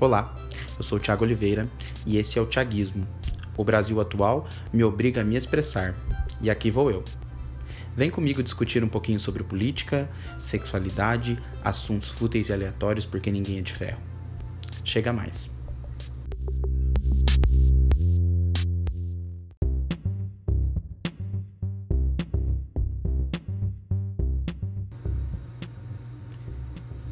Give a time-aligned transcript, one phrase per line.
[0.00, 0.34] Olá,
[0.78, 1.68] eu sou o Thiago Oliveira
[2.06, 3.06] e esse é o Thiaguismo.
[3.54, 5.94] O Brasil atual me obriga a me expressar
[6.40, 7.04] e aqui vou eu.
[7.94, 10.08] Vem comigo discutir um pouquinho sobre política,
[10.38, 14.00] sexualidade, assuntos fúteis e aleatórios porque ninguém é de ferro.
[14.82, 15.50] Chega mais.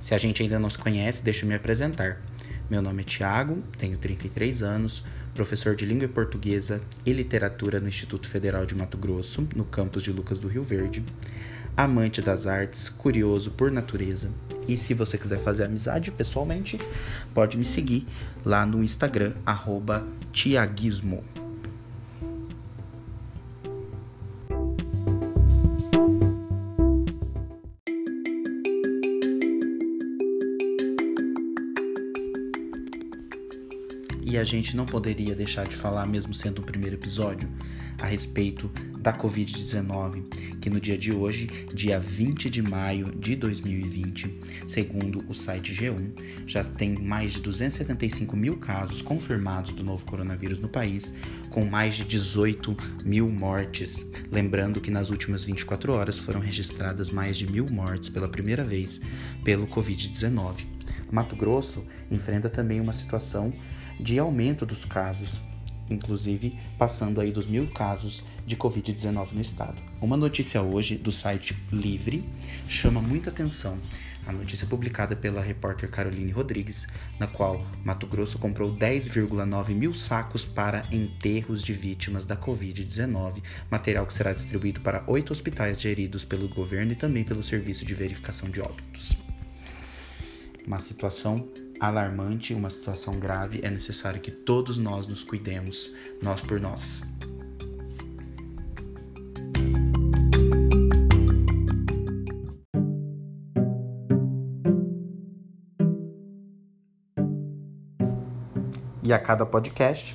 [0.00, 2.23] Se a gente ainda não se conhece, deixa eu me apresentar.
[2.70, 8.28] Meu nome é Tiago, tenho 33 anos, professor de língua portuguesa e literatura no Instituto
[8.28, 11.02] Federal de Mato Grosso, no campus de Lucas do Rio Verde,
[11.74, 14.30] amante das artes, curioso por natureza.
[14.68, 16.78] E se você quiser fazer amizade pessoalmente,
[17.32, 18.06] pode me seguir
[18.45, 19.32] lá no Instagram,
[20.30, 21.24] tiaguismo.
[34.30, 37.48] E a gente não poderia deixar de falar, mesmo sendo o primeiro episódio,
[37.98, 44.38] a respeito da Covid-19, que no dia de hoje, dia 20 de maio de 2020,
[44.66, 46.12] segundo o site G1,
[46.46, 51.15] já tem mais de 275 mil casos confirmados do novo coronavírus no país,
[51.49, 54.10] com mais de 18 mil mortes.
[54.30, 59.01] Lembrando que nas últimas 24 horas foram registradas mais de mil mortes pela primeira vez
[59.43, 60.77] pelo Covid-19.
[61.10, 63.52] Mato Grosso enfrenta também uma situação
[63.98, 65.41] de aumento dos casos,
[65.91, 69.82] inclusive passando aí dos mil casos de Covid-19 no estado.
[70.00, 72.25] Uma notícia hoje do site Livre
[72.69, 73.78] chama muita atenção.
[74.26, 76.87] A notícia publicada pela repórter Caroline Rodrigues,
[77.19, 84.06] na qual Mato Grosso comprou 10,9 mil sacos para enterros de vítimas da Covid-19, material
[84.06, 88.50] que será distribuído para oito hospitais geridos pelo governo e também pelo Serviço de Verificação
[88.50, 89.28] de Óbitos.
[90.66, 91.48] Uma situação
[91.81, 97.03] alarmante, uma situação grave, é necessário que todos nós nos cuidemos, nós por nós.
[109.09, 110.15] E a cada podcast,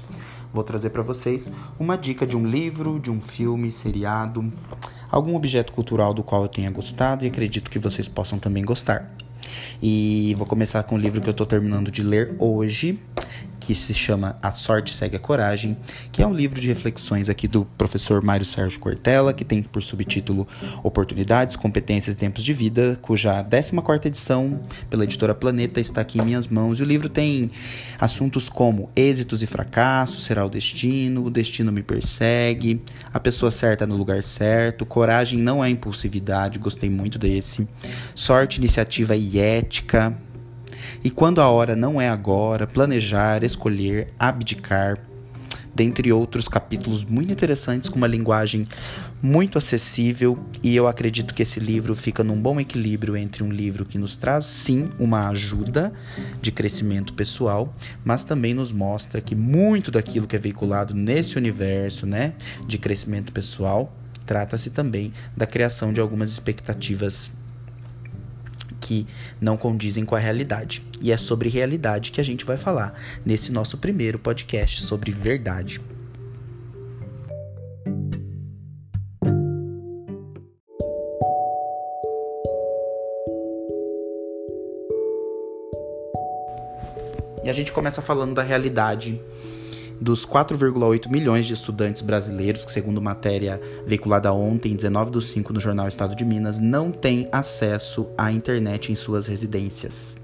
[0.54, 4.54] vou trazer para vocês uma dica de um livro, de um filme, seriado,
[5.10, 9.12] algum objeto cultural do qual eu tenha gostado e acredito que vocês possam também gostar.
[9.82, 13.00] E vou começar com o livro que eu estou terminando de ler hoje,
[13.66, 15.78] que se chama A Sorte Segue a Coragem,
[16.12, 19.82] que é um livro de reflexões aqui do professor Mário Sérgio Cortella, que tem por
[19.82, 20.46] subtítulo
[20.84, 24.60] Oportunidades, Competências e Tempos de Vida, cuja 14 edição
[24.90, 26.78] pela editora Planeta está aqui em minhas mãos.
[26.78, 27.52] E o livro tem
[27.98, 32.82] assuntos como êxitos e fracassos, será o destino, o destino me persegue,
[33.14, 37.66] a pessoa certa no lugar certo, coragem não é impulsividade, gostei muito desse,
[38.14, 40.14] sorte, iniciativa e ética,
[41.04, 44.98] e quando a hora não é agora, planejar, escolher, abdicar,
[45.76, 48.68] dentre outros capítulos muito interessantes com uma linguagem
[49.22, 53.86] muito acessível e eu acredito que esse livro fica num bom equilíbrio entre um livro
[53.86, 55.92] que nos traz sim uma ajuda
[56.42, 57.74] de crescimento pessoal,
[58.06, 62.34] mas também nos mostra que muito daquilo que é veiculado nesse universo, né,
[62.68, 63.94] de crescimento pessoal,
[64.26, 67.32] trata-se também da criação de algumas expectativas
[68.84, 69.08] que
[69.40, 70.84] não condizem com a realidade.
[71.02, 72.94] E é sobre realidade que a gente vai falar
[73.26, 75.80] nesse nosso primeiro podcast sobre verdade.
[87.44, 89.22] E a gente começa falando da realidade
[90.04, 95.62] dos 4,8 milhões de estudantes brasileiros, que, segundo matéria veiculada ontem, 19 do 5, no
[95.62, 100.18] jornal Estado de Minas, não têm acesso à internet em suas residências.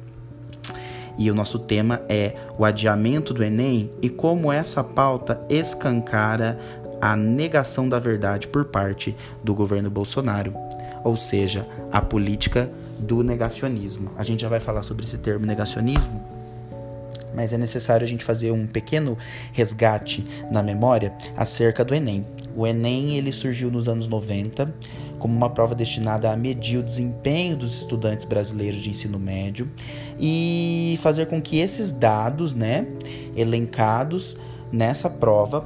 [1.17, 6.59] E o nosso tema é o adiamento do Enem e como essa pauta escancara
[7.01, 10.53] a negação da verdade por parte do governo Bolsonaro,
[11.05, 14.11] ou seja, a política do negacionismo.
[14.17, 16.38] A gente já vai falar sobre esse termo negacionismo
[17.33, 19.17] mas é necessário a gente fazer um pequeno
[19.53, 22.25] resgate na memória acerca do Enem.
[22.55, 24.73] O Enem ele surgiu nos anos 90
[25.19, 29.69] como uma prova destinada a medir o desempenho dos estudantes brasileiros de ensino médio
[30.19, 32.87] e fazer com que esses dados, né,
[33.35, 34.37] elencados
[34.71, 35.61] nessa prova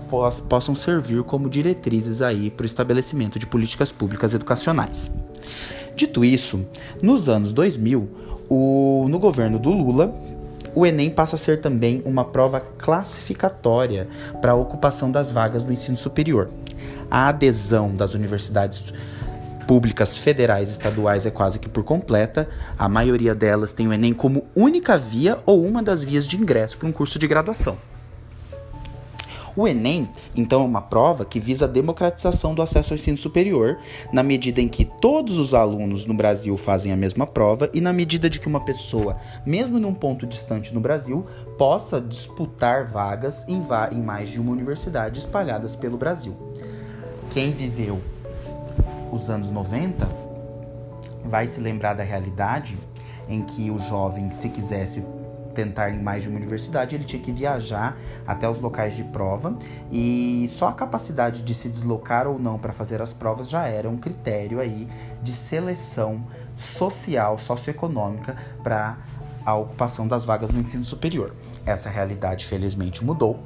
[0.49, 5.11] possam servir como diretrizes aí para o estabelecimento de políticas públicas educacionais.
[5.95, 6.65] Dito isso,
[7.01, 8.09] nos anos 2000,
[8.49, 10.13] o, no governo do Lula,
[10.75, 14.07] o Enem passa a ser também uma prova classificatória
[14.41, 16.49] para a ocupação das vagas do ensino superior.
[17.09, 18.93] A adesão das universidades
[19.67, 22.49] públicas federais e estaduais é quase que por completa.
[22.77, 26.77] A maioria delas tem o Enem como única via ou uma das vias de ingresso
[26.77, 27.77] para um curso de graduação.
[29.55, 33.77] O Enem, então, é uma prova que visa a democratização do acesso ao ensino superior,
[34.11, 37.93] na medida em que todos os alunos no Brasil fazem a mesma prova e na
[37.93, 41.25] medida de que uma pessoa, mesmo num ponto distante no Brasil,
[41.57, 46.35] possa disputar vagas em, va em mais de uma universidade espalhadas pelo Brasil.
[47.29, 48.01] Quem viveu
[49.11, 50.09] os anos 90
[51.23, 52.77] vai se lembrar da realidade
[53.29, 55.03] em que o jovem, se quisesse
[55.53, 57.97] tentar em mais de uma universidade, ele tinha que viajar
[58.27, 59.57] até os locais de prova
[59.91, 63.89] e só a capacidade de se deslocar ou não para fazer as provas já era
[63.89, 64.87] um critério aí
[65.21, 68.97] de seleção social, socioeconômica para
[69.45, 71.33] a ocupação das vagas no ensino superior.
[71.65, 73.39] Essa realidade felizmente mudou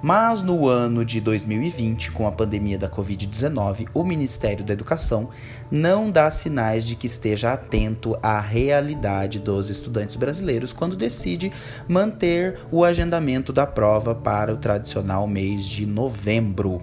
[0.00, 5.28] mas no ano de 2020, com a pandemia da Covid-19, o Ministério da Educação
[5.70, 11.52] não dá sinais de que esteja atento à realidade dos estudantes brasileiros quando decide
[11.88, 16.80] manter o agendamento da prova para o tradicional mês de novembro.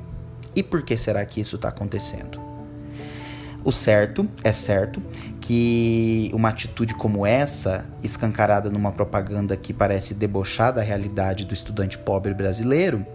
[0.54, 2.40] E por que será que isso está acontecendo?
[3.64, 5.02] O certo é certo
[5.46, 12.00] que uma atitude como essa, escancarada numa propaganda que parece debochar da realidade do estudante
[12.00, 13.06] pobre brasileiro,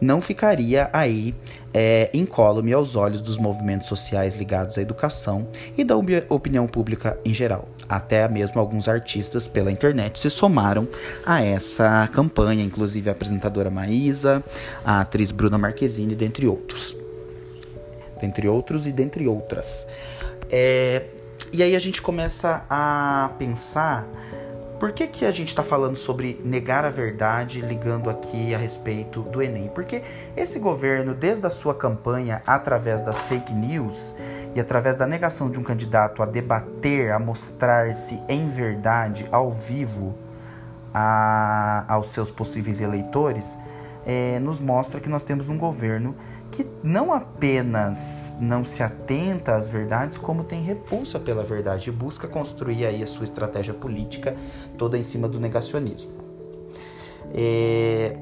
[0.00, 1.34] não ficaria aí
[1.74, 5.96] é, incólume aos olhos dos movimentos sociais ligados à educação e da
[6.28, 7.68] opinião pública em geral.
[7.88, 10.86] Até mesmo alguns artistas pela internet se somaram
[11.24, 14.40] a essa campanha, inclusive a apresentadora Maísa,
[14.84, 16.96] a atriz Bruna Marquezine, dentre outros.
[18.20, 19.84] Dentre outros e dentre outras.
[20.48, 21.02] É,
[21.52, 24.06] e aí a gente começa a pensar
[24.78, 29.22] por que, que a gente está falando sobre negar a verdade, ligando aqui a respeito
[29.22, 29.70] do Enem?
[29.74, 30.02] Porque
[30.36, 34.14] esse governo, desde a sua campanha, através das fake news
[34.54, 40.14] e através da negação de um candidato a debater, a mostrar-se em verdade, ao vivo,
[40.92, 43.56] a, aos seus possíveis eleitores,
[44.04, 46.14] é, nos mostra que nós temos um governo
[46.50, 52.26] que não apenas não se atenta às verdades, como tem repulsa pela verdade e busca
[52.26, 54.36] construir aí a sua estratégia política
[54.76, 56.12] toda em cima do negacionismo.
[57.34, 58.16] É...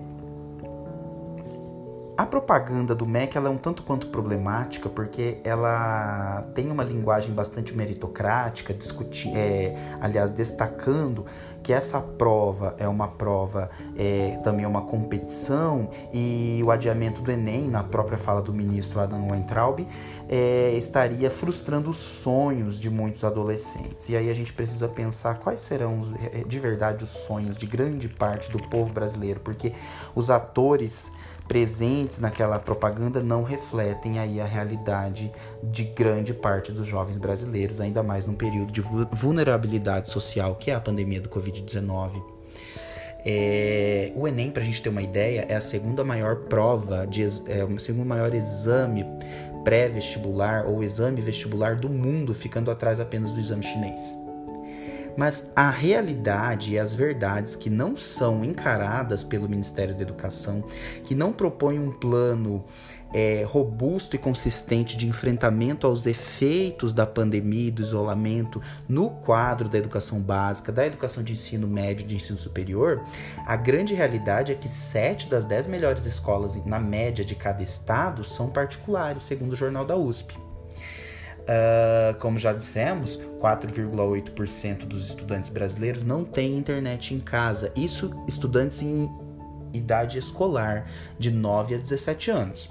[2.16, 7.34] A propaganda do MEC ela é um tanto quanto problemática porque ela tem uma linguagem
[7.34, 8.72] bastante meritocrática,
[9.34, 11.26] é, aliás, destacando
[11.60, 17.66] que essa prova é uma prova, é, também uma competição, e o adiamento do Enem,
[17.68, 19.84] na própria fala do ministro Adam Weintraub,
[20.28, 24.08] é, estaria frustrando os sonhos de muitos adolescentes.
[24.08, 26.00] E aí a gente precisa pensar quais serão
[26.32, 29.72] é, de verdade os sonhos de grande parte do povo brasileiro, porque
[30.14, 31.10] os atores
[31.46, 35.30] presentes naquela propaganda não refletem aí a realidade
[35.62, 38.80] de grande parte dos jovens brasileiros, ainda mais num período de
[39.12, 42.22] vulnerabilidade social que é a pandemia do Covid-19.
[43.26, 47.22] É, o Enem, para a gente ter uma ideia, é a segunda maior prova, de,
[47.48, 49.04] é o segundo maior exame
[49.64, 54.23] pré-vestibular ou exame vestibular do mundo, ficando atrás apenas do exame chinês.
[55.16, 60.64] Mas a realidade e as verdades que não são encaradas pelo Ministério da Educação,
[61.04, 62.64] que não propõe um plano
[63.14, 69.68] é, robusto e consistente de enfrentamento aos efeitos da pandemia e do isolamento no quadro
[69.68, 73.04] da educação básica, da educação de ensino médio, de ensino superior,
[73.46, 78.24] a grande realidade é que sete das dez melhores escolas na média de cada estado
[78.24, 80.36] são particulares, segundo o jornal da USP.
[81.44, 87.70] Uh, como já dissemos, 4,8% dos estudantes brasileiros não têm internet em casa.
[87.76, 89.10] Isso estudantes em
[89.74, 90.86] idade escolar,
[91.18, 92.68] de 9 a 17 anos.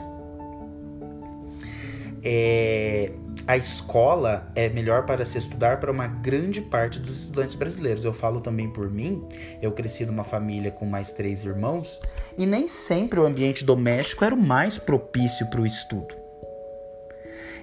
[2.25, 3.11] É,
[3.45, 8.05] a escola é melhor para se estudar para uma grande parte dos estudantes brasileiros.
[8.05, 9.27] Eu falo também por mim,
[9.61, 12.01] eu cresci numa família com mais três irmãos
[12.37, 16.15] e nem sempre o ambiente doméstico era o mais propício para o estudo.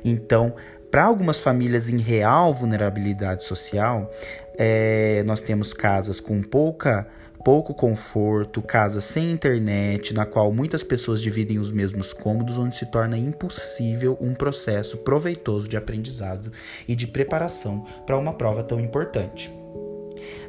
[0.04, 0.54] Então,
[0.90, 4.10] para algumas famílias em real vulnerabilidade social,
[4.58, 7.06] é, nós temos casas com pouca
[7.44, 12.86] pouco conforto, casas sem internet, na qual muitas pessoas dividem os mesmos cômodos, onde se
[12.86, 16.52] torna impossível um processo proveitoso de aprendizado
[16.86, 19.59] e de preparação para uma prova tão importante.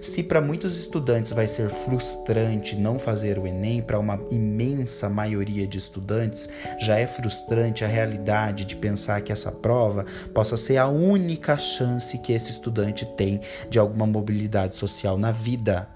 [0.01, 5.67] Se para muitos estudantes vai ser frustrante não fazer o Enem, para uma imensa maioria
[5.67, 6.49] de estudantes
[6.79, 12.17] já é frustrante a realidade de pensar que essa prova possa ser a única chance
[12.17, 15.87] que esse estudante tem de alguma mobilidade social na vida.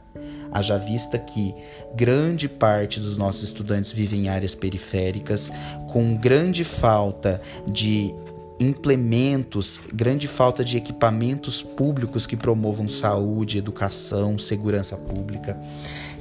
[0.52, 1.54] Haja vista que
[1.94, 5.52] grande parte dos nossos estudantes vivem em áreas periféricas,
[5.92, 8.16] com grande falta de
[8.60, 15.60] implementos, grande falta de equipamentos públicos que promovam saúde, educação, segurança pública.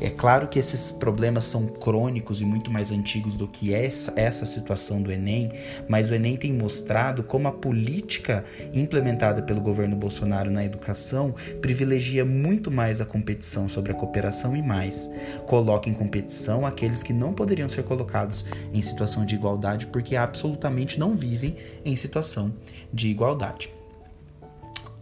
[0.00, 4.44] É claro que esses problemas são crônicos e muito mais antigos do que essa, essa
[4.44, 5.52] situação do Enem,
[5.88, 12.24] mas o Enem tem mostrado como a política implementada pelo governo Bolsonaro na educação privilegia
[12.24, 15.10] muito mais a competição sobre a cooperação e mais
[15.46, 20.98] coloca em competição aqueles que não poderiam ser colocados em situação de igualdade porque absolutamente
[20.98, 22.54] não vivem em situação
[22.92, 23.70] de igualdade.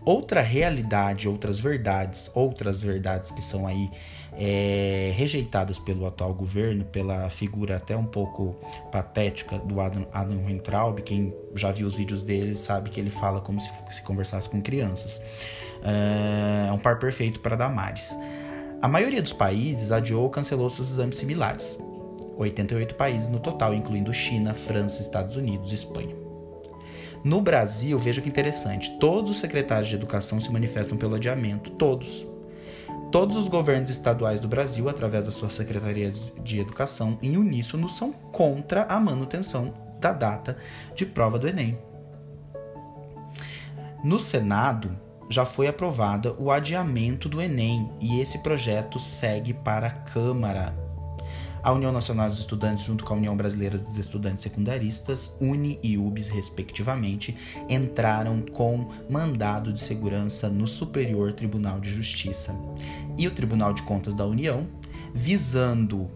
[0.05, 3.89] Outra realidade, outras verdades, outras verdades que são aí
[4.35, 8.57] é, rejeitadas pelo atual governo, pela figura até um pouco
[8.91, 11.01] patética do Adam, Adam Weintraub.
[11.03, 14.61] Quem já viu os vídeos dele sabe que ele fala como se, se conversasse com
[14.61, 15.21] crianças.
[15.83, 18.17] É, é um par perfeito para Damares.
[18.81, 21.79] A maioria dos países adiou ou cancelou seus exames similares.
[22.37, 26.17] 88 países no total, incluindo China, França, Estados Unidos e Espanha.
[27.25, 32.27] No Brasil, veja que interessante, todos os secretários de educação se manifestam pelo adiamento, todos.
[33.13, 38.11] Todos os governos estaduais do Brasil, através das suas secretarias de educação, em uníssono, são
[38.11, 40.57] contra a manutenção da data
[40.95, 41.79] de prova do Enem.
[44.03, 49.91] No Senado, já foi aprovado o adiamento do Enem e esse projeto segue para a
[49.91, 50.82] Câmara.
[51.63, 55.97] A União Nacional dos Estudantes, junto com a União Brasileira dos Estudantes Secundaristas, UNE e
[55.97, 57.37] UBS, respectivamente,
[57.69, 62.53] entraram com mandado de segurança no Superior Tribunal de Justiça
[63.17, 64.67] e o Tribunal de Contas da União,
[65.15, 66.11] visando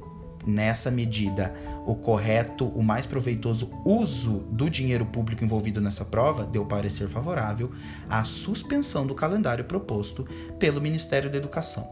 [0.45, 1.55] nessa medida
[1.87, 7.71] o correto, o mais proveitoso uso do dinheiro público envolvido nessa prova, deu parecer favorável
[8.09, 10.27] à suspensão do calendário proposto
[10.59, 11.89] pelo Ministério da Educação.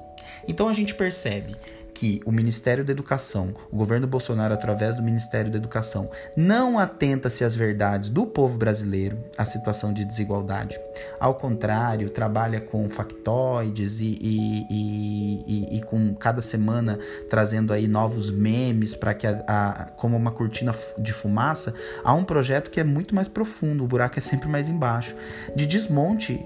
[0.48, 1.56] Então a gente percebe
[1.94, 7.44] que o Ministério da Educação, o governo Bolsonaro, através do Ministério da Educação, não atenta-se
[7.44, 10.78] às verdades do povo brasileiro, à situação de desigualdade.
[11.20, 16.98] Ao contrário, trabalha com factoides e, e, e, e com cada semana
[17.30, 22.24] trazendo aí novos memes para que, a, a, como uma cortina de fumaça, há um
[22.24, 25.14] projeto que é muito mais profundo, o buraco é sempre mais embaixo,
[25.54, 26.44] de desmonte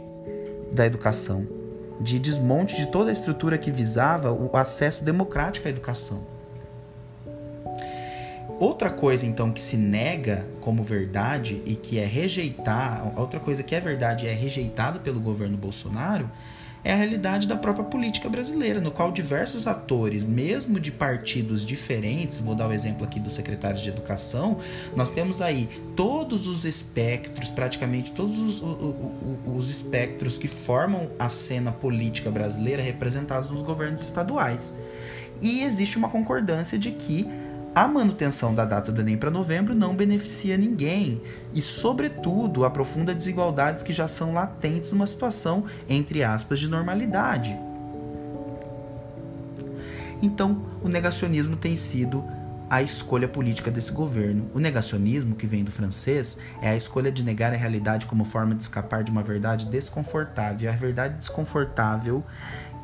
[0.73, 1.58] da educação
[2.01, 6.27] de desmonte de toda a estrutura que visava o acesso democrático à educação.
[8.61, 13.75] Outra coisa então que se nega como verdade e que é rejeitar, outra coisa que
[13.75, 16.29] é verdade e é rejeitado pelo governo Bolsonaro
[16.85, 22.39] é a realidade da própria política brasileira, no qual diversos atores, mesmo de partidos diferentes,
[22.39, 24.59] vou dar o exemplo aqui do secretário de Educação,
[24.95, 28.95] nós temos aí todos os espectros, praticamente todos os, os,
[29.47, 34.77] os espectros que formam a cena política brasileira representados nos governos estaduais.
[35.41, 37.27] E existe uma concordância de que
[37.79, 41.23] a manutenção da data do Enem para novembro não beneficia ninguém
[41.55, 47.57] e, sobretudo, aprofunda desigualdades que já são latentes numa situação, entre aspas, de normalidade.
[50.21, 52.25] Então, o negacionismo tem sido
[52.69, 54.51] a escolha política desse governo.
[54.53, 58.57] O negacionismo, que vem do francês, é a escolha de negar a realidade como forma
[58.57, 60.69] de escapar de uma verdade desconfortável.
[60.71, 62.25] A verdade desconfortável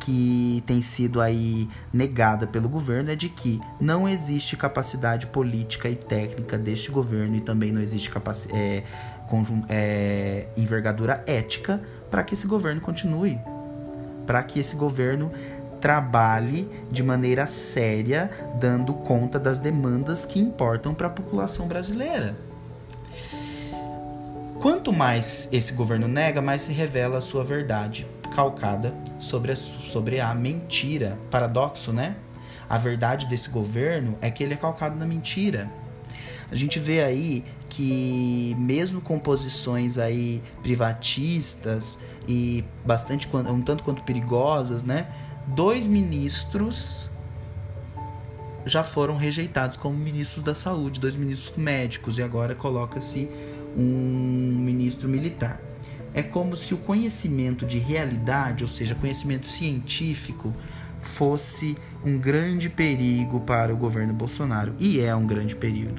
[0.04, 5.96] que tem sido aí negada pelo governo é de que não existe capacidade política e
[5.96, 8.10] técnica deste governo e também não existe
[8.52, 8.82] é,
[9.70, 11.80] é, envergadura ética
[12.10, 13.38] para que esse governo continue,
[14.26, 15.32] para que esse governo
[15.80, 18.30] trabalhe de maneira séria,
[18.60, 22.36] dando conta das demandas que importam para a população brasileira.
[24.60, 28.92] Quanto mais esse governo nega, mais se revela a sua verdade calcada
[29.24, 31.18] sobre a, sobre a mentira.
[31.30, 32.16] Paradoxo, né?
[32.68, 35.70] A verdade desse governo é que ele é calcado na mentira.
[36.50, 44.02] A gente vê aí que mesmo com posições aí privatistas e bastante um tanto quanto
[44.04, 45.08] perigosas, né?
[45.48, 47.10] Dois ministros
[48.66, 53.28] já foram rejeitados como ministros da saúde, dois ministros médicos e agora coloca-se
[53.76, 55.60] um ministro militar
[56.14, 60.54] é como se o conhecimento de realidade, ou seja, conhecimento científico,
[61.00, 64.74] fosse um grande perigo para o governo Bolsonaro.
[64.78, 65.96] E é um grande perigo.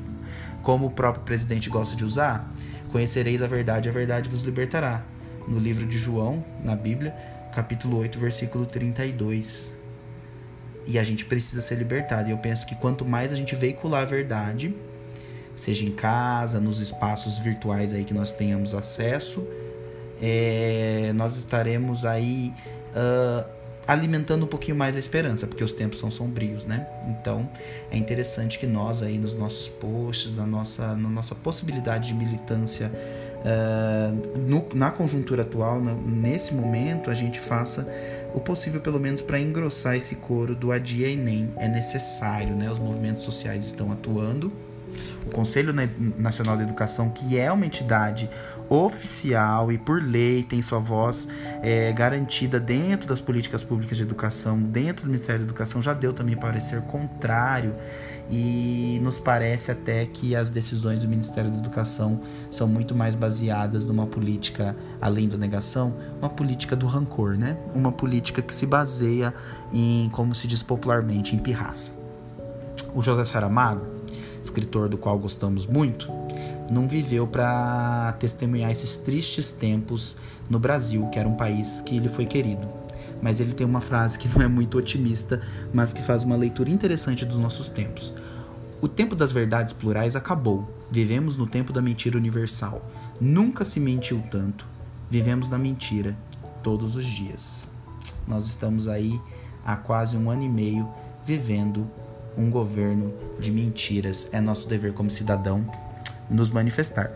[0.64, 2.52] Como o próprio presidente gosta de usar,
[2.92, 5.06] conhecereis a verdade, a verdade vos libertará.
[5.48, 7.14] No livro de João, na Bíblia,
[7.54, 9.74] capítulo 8, versículo 32.
[10.88, 12.30] E a gente precisa ser libertado.
[12.30, 14.74] E eu penso que quanto mais a gente veicular a verdade,
[15.56, 19.48] seja em casa, nos espaços virtuais aí que nós tenhamos acesso,
[20.22, 22.54] é, nós estaremos aí
[22.96, 23.48] uh,
[23.88, 26.88] alimentando um pouquinho mais a esperança, porque os tempos são sombrios, né?
[27.08, 27.50] Então
[27.92, 32.92] é interessante que nós aí nos nossos posts, na nossa, na nossa possibilidade de militância
[33.46, 37.88] uh, no, na conjuntura atual, nesse momento, a gente faça
[38.34, 41.52] o possível pelo menos para engrossar esse coro do adia Enem.
[41.58, 42.70] É necessário, né?
[42.72, 44.52] Os movimentos sociais estão atuando.
[45.25, 45.74] O Conselho
[46.18, 48.30] Nacional de Educação, que é uma entidade
[48.70, 51.28] oficial e por lei tem sua voz
[51.62, 56.14] é, garantida dentro das políticas públicas de educação, dentro do Ministério da Educação, já deu
[56.14, 57.75] também parecer contrário
[58.30, 63.86] e nos parece até que as decisões do Ministério da Educação são muito mais baseadas
[63.86, 67.56] numa política, além da negação, uma política do rancor, né?
[67.74, 69.34] Uma política que se baseia
[69.72, 72.04] em, como se diz popularmente, em pirraça.
[72.96, 73.95] O José Saramago,
[74.44, 76.12] escritor do qual gostamos muito,
[76.72, 80.18] não viveu para testemunhar esses tristes tempos
[80.50, 82.68] no Brasil, que era um país que lhe foi querido.
[83.22, 85.42] Mas ele tem uma frase que não é muito otimista,
[85.74, 88.14] mas que faz uma leitura interessante dos nossos tempos.
[88.82, 90.70] O tempo das verdades plurais acabou.
[90.92, 92.86] Vivemos no tempo da mentira universal.
[93.20, 94.66] Nunca se mentiu tanto.
[95.10, 96.16] Vivemos na mentira
[96.62, 97.66] todos os dias.
[98.28, 99.20] Nós estamos aí
[99.66, 100.88] há quase um ano e meio
[101.26, 101.90] vivendo
[102.38, 104.30] um governo de mentiras.
[104.34, 105.65] É nosso dever como cidadão
[106.30, 107.12] nos manifestar.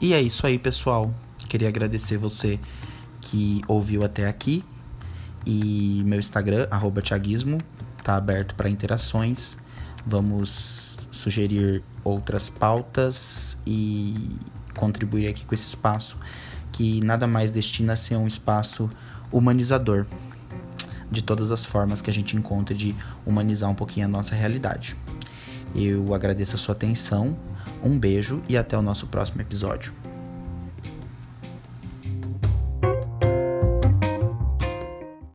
[0.00, 1.12] E é isso aí, pessoal.
[1.48, 2.58] Queria agradecer você
[3.20, 4.64] que ouviu até aqui.
[5.44, 6.66] E meu Instagram,
[7.02, 7.58] Thiaguismo,
[8.02, 9.58] tá aberto para interações.
[10.06, 14.36] Vamos sugerir outras pautas e
[14.76, 16.16] contribuir aqui com esse espaço
[16.72, 18.88] que nada mais destina a ser um espaço
[19.30, 20.06] humanizador
[21.10, 22.94] de todas as formas que a gente encontra de
[23.26, 24.96] humanizar um pouquinho a nossa realidade.
[25.74, 27.36] Eu agradeço a sua atenção,
[27.82, 29.99] um beijo e até o nosso próximo episódio.